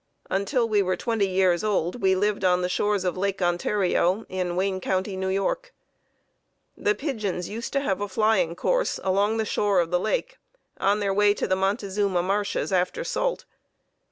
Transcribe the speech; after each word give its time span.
Until 0.31 0.67
we 0.67 0.81
were 0.81 0.97
twenty 0.97 1.27
years 1.27 1.63
old 1.63 2.01
we 2.01 2.15
lived 2.15 2.43
on 2.43 2.63
the 2.63 2.69
shores 2.69 3.03
of 3.03 3.15
Lake 3.15 3.39
Ontario 3.39 4.25
in 4.29 4.55
Wayne 4.55 4.79
County, 4.81 5.13
N. 5.13 5.39
Y. 5.43 5.55
The 6.75 6.95
pigeons 6.95 7.49
used 7.49 7.71
to 7.73 7.81
have 7.81 8.01
a 8.01 8.07
flying 8.09 8.55
course 8.55 8.99
along 9.03 9.37
the 9.37 9.45
shore 9.45 9.79
of 9.79 9.91
the 9.91 9.99
lake 9.99 10.39
on 10.79 11.01
their 11.01 11.13
way 11.13 11.35
to 11.35 11.47
the 11.47 11.55
Montezuma 11.55 12.23
marshes 12.23 12.73
after 12.73 13.03
salt. 13.03 13.45